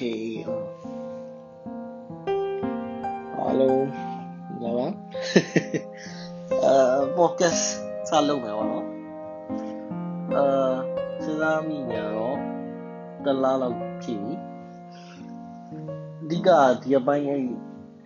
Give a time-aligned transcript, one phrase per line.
[0.00, 0.46] Okay
[3.38, 3.86] အားလုံး
[4.62, 4.86] လာပါ
[6.64, 7.64] အာ podcast
[8.08, 8.86] စလုပ်မယ်ပေါ့နော်
[10.36, 10.74] အာ
[11.24, 12.38] စဉ်းစားမိနေတော့
[13.24, 14.34] တလားလောက်ဖြစ်ပြီ
[16.22, 16.48] အဓိက
[16.82, 17.42] ဒီအပိုင်းအဲ့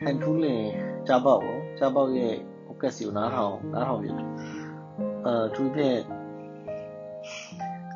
[0.02, 0.64] ဟန်ထူးလင်
[1.06, 2.34] ကြားပေါက်ပေါ့ကြားပေါက်ရဲ့
[2.66, 4.10] podcast ကိုနားထောင်နားထောင်ပြီ
[5.26, 5.98] အာသူဖြင့်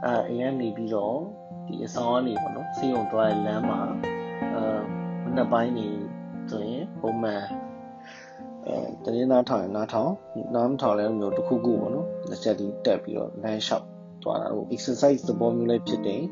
[0.04, 1.18] အာအရင်နေပြီးတော့
[1.67, 3.79] ဒီအဆောင်ကနေပေါ့နော်စေးုံသွားတဲ့လမ်းမှာ
[4.55, 4.79] အာ
[5.23, 5.87] မနေ့ပိုင်းနေ
[6.49, 7.43] ဆိုရင်ပုံမှန်
[8.67, 10.11] အဲတရင်နားထောင်ရင်နားထောင်
[10.55, 13.85] နားမထောင်လည်းမျိုးတစ်ခုခုပေါ့နော်လက်ချက်ဒီတက်ပြီးတော့လမ်းလျှောက်
[14.23, 16.23] သွားတာဟို exercise သဘောမျိုးလေးဖြစ်တယ်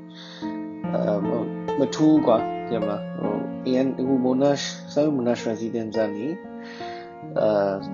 [0.94, 1.40] အဲ
[1.80, 2.38] မထူးกว่า
[2.70, 6.26] ကြမလားဟိုအရင်ဟို monash ဆောင်း monash residence ကနေ
[7.38, 7.48] အဲ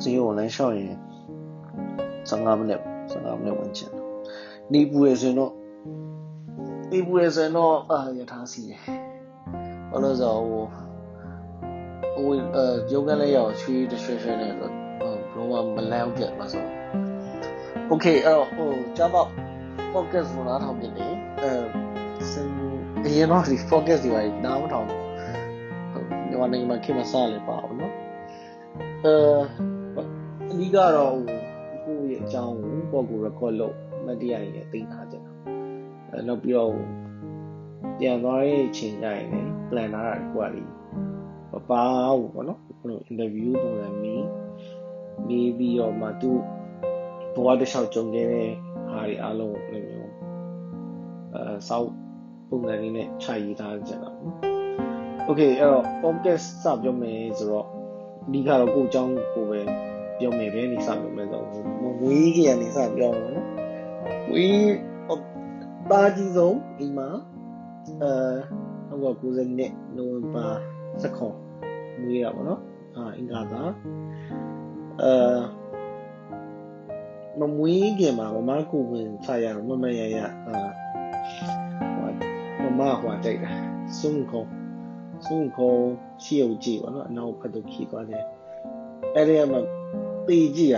[0.03, 0.93] စေးုံလမ်းလျှောက်ရင်
[2.29, 3.91] 15မိနစ်15မိနစ်ဝင်ချင်
[4.73, 5.53] နေပူရဆိုရင်တော့
[6.91, 8.81] နေပူရဆိုရင်တော့အာရထားစီတယ်
[9.91, 10.63] ဘာလို့ဆိုတော့ဟို
[12.15, 14.73] ဟိုအဲရုပ်ကလေးရောက်ချွေးတစ်ရွှဲရွှဲနဲ့တော့
[15.31, 16.65] ဘလုံးဝမလန့်ပြတ်ပါဆို
[17.87, 19.27] โอเคအဲ့တော့ဟိုကြားပေါ့
[19.93, 21.51] focus ကိုနားထောင်ပြတယ်အဲ
[22.31, 22.47] စင်
[23.05, 25.03] အရင်တော့ဒီ focus တွေပါနားမထောင်ဘူး
[26.29, 27.93] ဒီမှာနေမှာခင်မစားလေပါဘူးနော်
[29.03, 29.13] အဲ
[30.51, 31.37] အဓိကတော့ဟို
[31.85, 35.10] ကိုယ့်ရဲ့အကြောင်းကိုပေါ့ကို record လုပ်မတရားရင်သိထားကြတာအဲ
[36.28, 36.72] နောက်ပြီးတော့
[37.98, 40.62] ပြန်သွားတဲ့အချိန်ကျရင်လည်း plan ထားတာကိုကလေ
[41.52, 41.84] မပါ
[42.18, 44.24] ဘူးပေါ့နော်ဘယ်လို interview ပုံစံမီး
[45.28, 46.30] မေးပြီးတော့မှသူ
[47.34, 48.50] ဘဝတစ်လျှောက်ကြုံခဲ့တဲ့
[48.90, 50.12] ဟာတွေအားလုံးကိုလည်းမျိုး
[51.34, 51.90] အဲစောက်
[52.48, 54.38] ပုံစံလေးနဲ့ခြာရေးထားကြတာပေါ့နော်
[55.28, 57.66] Okay အဲ့တော့ podcast စပြောမယ်ဆိုတော့
[58.26, 59.60] အဓိကတော့ကိုအကြောင်းကိုပဲ
[60.18, 63.48] ပြောမယ်ပဲနေစပြောမယ်ဆိုတော့ဝေးကြီးကနေစပြောမှာနော်
[64.32, 64.91] ဝေး
[65.92, 67.08] ပါကြီးဆုံးအိမ်မှာ
[68.02, 68.12] အဲ
[68.90, 70.46] 1990နှစ်နိုဝင်ဘာ
[71.32, 72.60] 19မွေးရပါတော့
[72.96, 73.62] အာအင်္ဂါသာ
[75.02, 75.12] အဲ
[77.38, 80.58] မမွေးခင်မှာမမကိုဝင်ဖာရမမရရအာ
[82.62, 83.52] မမဟွာတိုက်တာ
[83.98, 84.44] စွန့်ခေါ
[85.26, 85.72] စွန့်ခေါ
[86.24, 88.24] ရှိုံကြည့်ပါတော့အနောက်ဖက်သို့ခီးသွားတယ်
[89.14, 89.60] အဲ့ဒီမှာ
[90.26, 90.76] ပေကြည့်ရ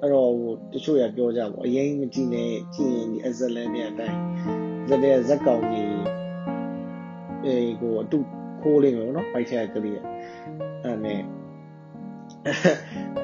[0.00, 4.20] အဲ့တော့ဟိုတချို့ရပြောကြပါအရင်မကြည့်နဲ့ကြည့်ရင်ဒီအဇလန်နဲ့အတိုင်း
[4.88, 5.90] ဇက်တဲ့ဇက်ကောင်ကြီး
[7.44, 8.18] အေးကိုအတု
[8.60, 9.96] ခိုးလိမ့်မယ်နော်ပိုက်ချက်ကလေး
[10.82, 11.20] အဲ့နဲ့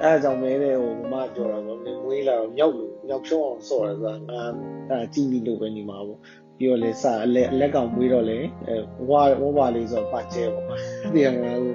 [0.02, 4.42] အဲ့ကြောင့်မဲတဲ့ဟိုမမပြောတာပေါ့မွေးလာတော့မြောက်လို့မြောက်ရှုံးအောင်ဆော့ရဆိုတာငါ
[4.90, 6.18] အဲ့ကြည့်ပြီးလို့ပဲနေမှာပေါ့
[6.58, 8.38] ပြီးတော့လေစအလက်အလက်ကောင်မွေးတော့လေ
[8.68, 8.76] အဲ
[9.10, 9.22] ဝါ
[9.56, 10.66] ဝါလေးဆိုပါကျဲပေါ့
[11.12, 11.74] ဒီကငါဟို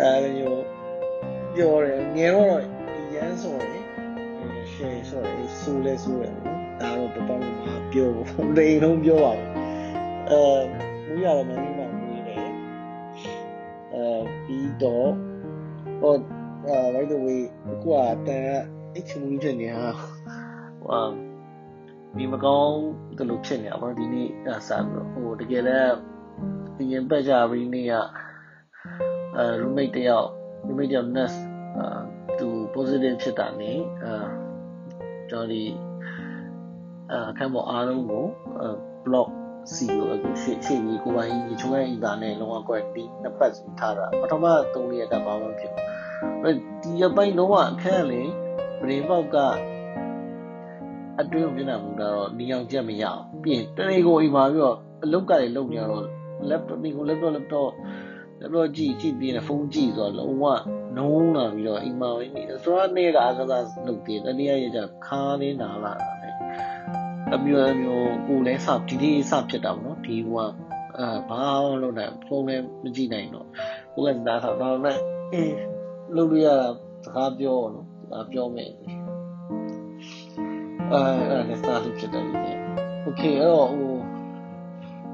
[0.00, 0.32] အဲလို
[1.54, 2.62] ပြောတယ်ငယ်တော့
[3.14, 3.73] ရမ်းဆိုရင်
[4.74, 7.44] ရှယ်ဆိုရင်စူးလဲစူးတယ်နော်ဒါတော့ပပမ
[7.92, 9.50] ပြောဖို့တိန်လုံးပြောပါဘူး
[10.30, 10.42] အဲ
[11.06, 12.46] မူရတော့မင်းမမူရတယ်
[13.92, 14.06] အဲ
[14.44, 15.10] ပြီးတော့
[16.00, 16.14] ဟို
[16.68, 17.86] အာ by the way ကိုက
[18.28, 18.48] တန်
[18.96, 19.88] အချမူဖြစ်နေဟာ
[20.82, 21.06] ဟို
[22.18, 22.78] ဒီမကောင်း
[23.18, 25.96] တလို့ဖြစ်နေတာပေါ့ဒီနေ့အစားပြီးတော့ဟိုတကယ်လည်း
[26.76, 27.92] ဒီရင်ပတ်ကြပြီးနေ့က
[29.36, 30.28] အဲ roommate တယောက်
[30.66, 31.38] roommate တယောက် nurse
[31.76, 32.00] အာ
[32.38, 33.72] သူ positive ဖြစ်တာနေ
[34.04, 34.14] အာ
[35.34, 35.64] ကျွန်တော်ဒီ
[37.12, 38.24] အခန်းပေါ်အားလုံးကို
[39.04, 39.28] block
[39.72, 48.22] စီကိုအခုရှေ့ရှေ့ကြီးကိုပိုင်ကြီးချုံရဲ့အင်တာနဲ့လုံးဝ quarantine နှစ်ပတ်စီထားတာပထမ3ရက်ကဘာမှဖြစ်ဘူးဒီအပိုင်းလုံးဝအခန်းလေ
[48.80, 49.36] ပရင်ပေါက်က
[51.20, 56.04] အတွင်းကိုမျက်နှာမူတာတော့နေအောင်ကြက်မရအောင်ပြင်တနေ့ကိုအိမ်မှာပြီးတော့အလုပ်ကလည်းလုပ်နေတော့
[56.50, 57.70] laptop ဒီကို laptop laptop
[58.43, 60.45] laptop ကြည့်ကြည့်ပြီးနေဖုန်းကြည့်ဆိုတော့လုံးဝ
[60.97, 66.29] နုံးလာပြီးတော့အိမ်မှာပဲနေတယ်ဆိုတော့နေ့ကအကစားလုပ်သေးတယ်တနေ့ရကြခါးလေးနာလာတာလေ
[67.33, 70.29] အမျိုးအမျိုးကိုလည်းစဒီနေ့စဖြစ်တာပေါ့နော်ဒီက
[70.97, 73.47] အာဘာမှလုပ်နိုင်ဖုန်းလည်းမကြည့်နိုင်တော့
[73.93, 75.01] ကိုကနားထောင်တော့လည်း
[75.33, 75.55] အေး
[76.15, 76.67] လုပ်လို့ရတာ
[77.05, 78.71] စကားပြောနော်စကားပြောမယ်
[80.91, 82.53] အဲအဲ့ဒါလည်းစတာဖြစ်တယ်လေ
[83.03, 83.95] โอเคအဲ့တော့ဟို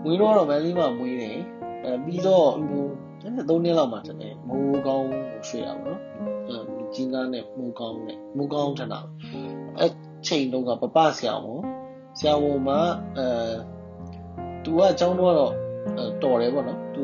[0.03, 1.37] မွေးတော့မန်လေးမှာမွေးတယ်
[1.83, 2.85] အဲပြီးတော့ဟို
[3.22, 6.00] အဲ့ဒါ၃နှစ်လောက်မှတည်းမိုးကောင်းကိုရွှေ့ရပါတော့
[6.48, 9.00] အဲကြီးကားနဲ့မိုးကောင်းနဲ့မိုးကောင်းထတာ
[9.78, 9.92] အဲ့
[10.26, 11.60] ချိန်တုန်းကပပဆရာဝန်
[12.18, 12.80] ဆရာဝန်မှာ
[13.16, 13.26] အဲ
[14.64, 15.34] သူကအကြောင်းတော့
[16.22, 17.02] တော်တယ်ပေါ့နော်သူ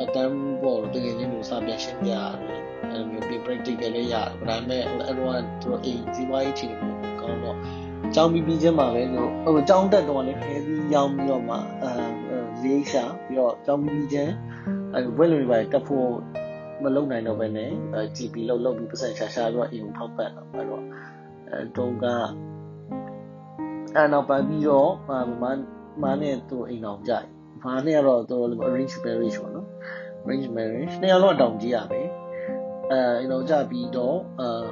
[0.00, 2.16] အတန်းပေါ့တကယ်ချင်းလို့စာပြန်ရှင်းပြရ
[2.48, 2.60] တယ်
[2.90, 6.74] အဲ့လိုမျိုးပြီး practical လေးရတယ်ဒါပေမဲ့အဲ့တော့သူတို့အိမ်စီးပွားရေးချိန်
[7.20, 7.56] ကောင်းတော့
[8.14, 11.92] ကျောင်းပြီးပြီးချင်းမှာပဲလို့ဟိုကျောင်းတက်တော့လည်းခဲပြီးရောင်းပြီးတော့မှအဲ
[12.62, 14.32] လေးရှာပြီးတော့ကျောင်းပြီးပြီးချင်း
[14.94, 16.08] အဲဝက်လို့ပဲတက်ဖို့
[16.82, 17.70] မလုံနိုင်တော့ပဲနဲ့
[18.16, 20.82] GP လောက်လောက်ပြီးပတ်စံရှာရှာပြီးတော့အိမ်ကိုထောက်ပံ့တော့အဲ့တော့
[21.50, 22.06] အဲတုံးက
[23.94, 25.10] အဲ့နောက်ပိုင်းပြီးတော့မ
[25.42, 25.44] မ
[26.02, 27.26] မနဲ့သူအိမ်အောင်ကြိုက်
[27.62, 29.66] ဘာနဲ့ကတော့တော်တော်လေး arrange marriage ပေါ့နော်
[30.24, 32.08] arrange marriage နှစ်ယောက်လုံးအတောင်ကြီးရမယ်
[32.90, 34.64] အဲကျွန်တော်ကြပြီးတော့အာ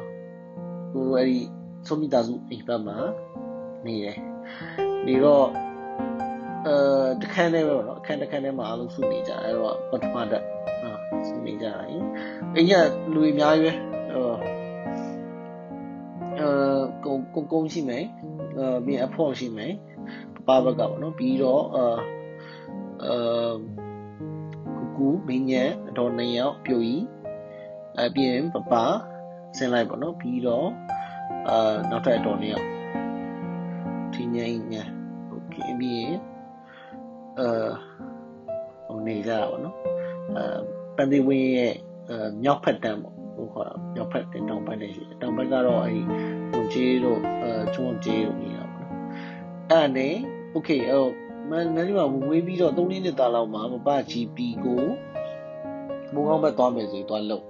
[0.92, 1.38] ဟိုအဲ့ဒီ
[1.86, 2.96] ဆုံးမိသားစုအိမ်ဘက်မှာ
[3.86, 4.18] နေတယ်
[5.06, 5.46] နေတော့
[6.67, 6.75] အဲ
[7.21, 10.43] တခန်းထဲပဲပေါ့နော်အခန်းတခန်းထဲမှာအားလုံးစုနေကြအဲ့တော့ပထမတက်
[10.83, 10.91] အာ
[11.27, 11.75] စုနေကြတယ်
[12.55, 12.73] အိမ်က
[13.13, 13.75] လူအများကြီး
[14.13, 14.29] ပဲဟို
[16.39, 16.49] အဲ
[17.05, 18.05] ကုန်းကုန်းရှိမယ်
[18.57, 19.73] အဲပြီးအဖို့ရှိမယ်
[20.47, 21.85] ပပဘက်ကပေါ့နော်ပြီးတော့အာ
[23.03, 23.53] အာ
[24.97, 27.03] ကူမင်းညံအတော်နှစ်ယောက်ပြိုကြီး
[28.01, 28.73] အပြင်ပပ
[29.57, 30.67] ဆင်းလိုက်ပေါ့နော်ပြီးတော့
[31.49, 32.67] အာနောက်ထပ်အတော်နှစ်ယောက်
[34.13, 34.83] ထင်းငိမ့်ညာ
[35.29, 36.15] โอเคပြီးရင်
[37.38, 39.76] အဲနေကြတာပေါ့နော်
[40.36, 40.42] အဲ
[40.96, 41.74] ပန်သီဝင်းရဲ့
[42.42, 46.02] မြောက်ဖက်တန်းပေါ့ဟိုခေါ်တာမြောက်ဖက်တင်တောင်ဘက်နဲ့ရှိတယ်တောင်ဘက်ကတော့အဲဒီ
[46.52, 48.94] ဟိုကြီးတို့အဲကျွန်းကြီးတို့နေတာပေါ့နော်
[49.70, 50.14] အဲ့နဲ့
[50.54, 51.04] okay ဟို
[51.50, 54.82] မန္တလေးမှာဝေးပြီးတော့3နှစ်တာလောက်မှာမပ GP ကို
[56.12, 57.44] မိုးကောင်းဘက်သွားမယ်ဆိုသွားလို့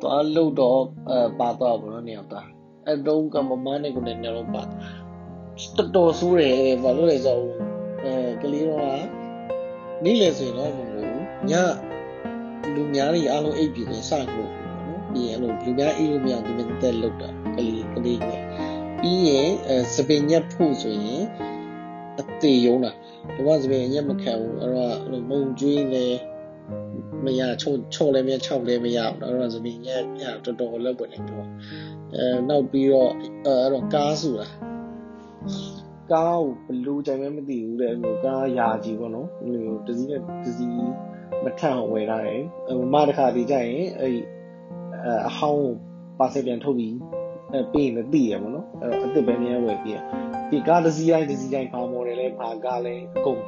[0.00, 0.80] သွားလို့တော့
[1.10, 2.48] အဲပါသွားပေါ့နော်နေရာသား
[2.86, 7.69] အဲတုံးကမမနဲ့ကိုလည်းနေရာတော့ပါတော်တော်ဆိုးတယ်ဘာလို့လဲဆိုတော့
[8.04, 9.02] အဲကလေးတော့
[10.04, 11.52] နေ့လေဆိုရင်တော့မဟုတ်ဘူးည
[12.74, 14.50] လူများတွေအားလုံးအိပ်ပြီးရင်စလို့
[14.86, 18.40] နော်ပြီးရင်အဲ့လိုလူများအိပ်လို့မရဒီမဲ့တက်လောက်တာကလေးကလေးနဲ့
[19.00, 21.22] ပြီးရင်အဲစပင်ညက်ဖို့ဆိုရင်
[22.20, 22.92] အသေးရုံးတာ
[23.34, 26.06] ဒီမှာစပင်ညက်မခံဘူးအဲ့တော့အဲ့လိုမုံကျွေးလေ
[27.24, 31.46] မရချုံချုံလည်းမရ၆လည်းမရဘူးအဲ့တော့စပင်ညက်ညတော်တော်လောက်ပွင့်နေတော့
[32.14, 34.52] အဲနောက်ပြီးတော့အဲ့တော့ကားစုလား
[36.12, 40.92] ကားကိုဘလို့ကြိုင်မဲမသိဘူးတဲ့အဲ့လိုကားယာကြီးပေါ့နော်အဲ့လိုတစည်းနဲ့တစည်း
[41.44, 42.42] မထန့်အောင်ဝယ်ထားတယ်
[42.78, 44.16] မမတစ်ခါဒီကြရင်အဲ့
[45.28, 45.70] အဟောင်း
[46.18, 46.96] ပါစက်ပြန်ထုတ်ပြီး
[47.52, 50.00] အဲပြီးရင်လည်းသိရမှာနော်အဲ့အစ်စ်ပဲမြဲဝယ်ပြီး
[50.50, 53.40] ဒီကားတစ်စီးတိုင်းတစ်စီးတိုင်းဘာမော်ဒယ်လဲဘာကားလဲအကုန်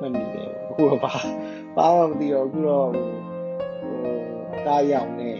[0.00, 1.12] မှတ်မိတယ်အခုတော့ဘာ
[1.76, 3.08] ဘာမှမသိတော့အခုတော့ဟို
[4.66, 5.38] ကားရောင်နဲ့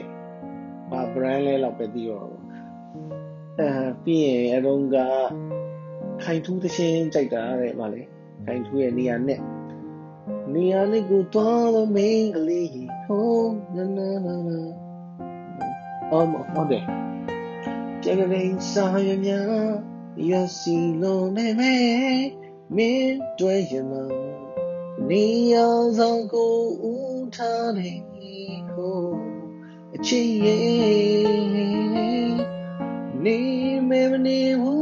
[0.91, 2.29] ဘာ brand လဲတော့ပဲသိတော့
[3.61, 3.69] အဲ
[4.05, 4.97] ပြီးရင်အရုံးက
[6.25, 8.03] ခိုင်ထူးသချင်းကြိုက်တာတဲ့ဗာလေ
[8.47, 9.41] ခိုင်ထူးရဲ့နေရာနဲ့
[10.55, 12.69] နေရာနဲ့ကိုသွားတော့မင်းကလေး
[13.07, 14.61] ဟိုးနာနာနာနာ
[16.11, 16.85] အော်ဟုတ်တယ်
[18.03, 19.31] ကြက်ကြင်စာရမြ
[20.31, 21.75] ရစီလုံးနေမဲ
[22.77, 23.93] မင်းတွေ့ရမ
[25.09, 25.25] နေ
[25.55, 26.55] အောင်ဆောင်ကို
[26.85, 27.93] ဦးထားနေ
[28.75, 29.03] ဟို
[29.95, 31.59] အချစ်ရဲ့
[33.25, 33.39] နေ
[33.89, 34.78] မဲမနေဘူး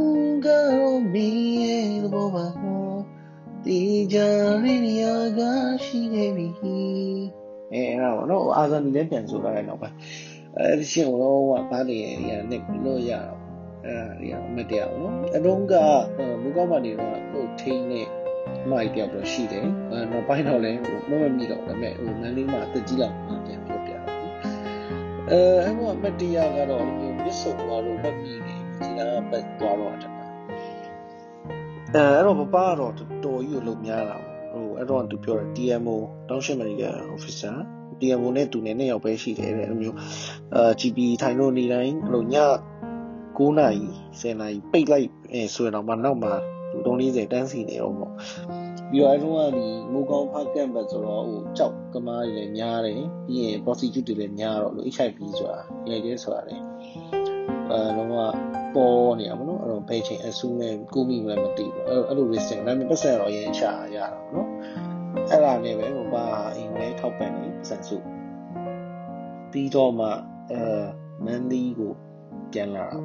[8.57, 9.89] အာဇာနီလည်းပြန်ဆိုလာတယ်တော့ပဲ
[10.57, 12.05] အဲဒီရှင်တော့ဘာတွေရ
[12.49, 13.39] နေလို့ရတော့
[13.85, 15.73] အဲဒီအမတရားပေါ့နော်အတော့က
[16.41, 18.07] မူကောက်ပါနေတော့ဟိုထိန်းနဲ့
[18.71, 23.15] မိုက်တယောက်တော့ရှိတယ်အဲနောက်ပိုင်းတော့လည်းဟိုမမမိတော့ဒါပေမဲ့ဟိုမန်းလေးမှာတက်ကြီးလောက်
[23.45, 24.01] ပြန်ပြောပြတယ်
[25.31, 28.99] အဲအဲ့တော့အမတရားကတော့မျိုးမြစ်ဆုံသွားလို့မမိနေဒီက
[29.29, 30.11] ပတ်သွားတော့တယ်
[31.93, 32.93] အဲအဲ့တော့ပပကတော့
[33.25, 34.17] တော်ကြီးကိုလုံများတာ
[34.53, 35.97] ဟိုအဲ့တော့သူပြောတယ် TMO
[36.29, 36.83] တောင်းရှင်းမနီက
[37.15, 37.57] officer
[37.99, 39.97] TMO နဲ့သူနဲ့နှစ်ယောက်ပဲရှိတယ်တဲ့အဲ့မျိုး
[40.55, 42.35] အာ GP ထိုင်လို့နေတိုင်းဟိုည
[43.37, 43.87] 9နာရီ
[44.19, 48.13] 10နာရီပိတ်လိုက်အဲဆိုရင်တော့မှနောက်မှလူ340တန်းစီနေတော့ပေါ့
[48.91, 52.95] ပြီးတော့အဲ့တော့ကဒီမိုးကောင်းဖတ်ကန့်ဘတ်ဆိုတော့ဟိုကြောက်ကမားတွေလည်းများတယ်
[53.27, 56.55] ပြီးရင် prostitute တွေလည်းများတော့လို့ HIV ဆိုတာရိုက်တယ်ဆိုတာလေ
[57.71, 58.17] အဲလုံးဝ
[58.75, 63.63] ပေါ်နေရမလို့အဲ့တော့ဘယ်ချိန်အဆူနဲ့ကိုမိလည်းမသိဘူးအဲ့အဲ့လို risk ဒါပေမဲ့ပတ်စံတော့ရင်းချ
[63.95, 64.47] ရတာပေါ့နော်
[65.29, 67.97] အဲ့ဒါနဲ့ပဲဟိုပါအိမ်လဲထောက်ပံ့နေပတ်စံစု
[69.51, 70.07] ပြီးတော့မှ
[70.51, 70.61] အဲ
[71.25, 71.93] မန်ဒီကို
[72.51, 72.99] ပြန်လာတာ